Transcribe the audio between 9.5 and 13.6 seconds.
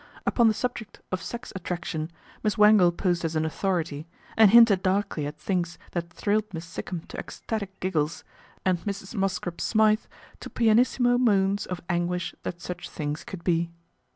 Smythe to pianissimo moans of anguish that such things could